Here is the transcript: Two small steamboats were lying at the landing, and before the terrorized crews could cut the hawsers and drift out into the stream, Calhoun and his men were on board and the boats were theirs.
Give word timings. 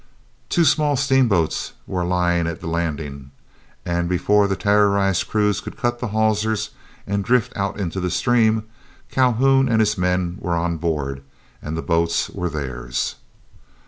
Two 0.49 0.65
small 0.65 0.95
steamboats 0.95 1.73
were 1.85 2.03
lying 2.03 2.47
at 2.47 2.59
the 2.59 2.65
landing, 2.65 3.29
and 3.85 4.09
before 4.09 4.47
the 4.47 4.55
terrorized 4.55 5.27
crews 5.29 5.61
could 5.61 5.77
cut 5.77 5.99
the 5.99 6.07
hawsers 6.07 6.71
and 7.05 7.23
drift 7.23 7.53
out 7.55 7.79
into 7.79 7.99
the 7.99 8.09
stream, 8.09 8.63
Calhoun 9.11 9.69
and 9.69 9.79
his 9.79 9.99
men 9.99 10.37
were 10.41 10.55
on 10.55 10.77
board 10.77 11.21
and 11.61 11.77
the 11.77 11.83
boats 11.83 12.31
were 12.31 12.49
theirs. 12.49 13.17